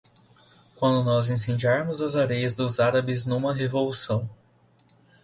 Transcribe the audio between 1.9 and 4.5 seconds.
as areias dos árabes numa revolução